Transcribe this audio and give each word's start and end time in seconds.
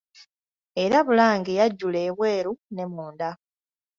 Era 0.83 0.97
Bulange 1.07 1.51
yajjula 1.59 1.99
ebweru 2.09 2.53
ne 2.75 2.83
munda. 2.93 3.29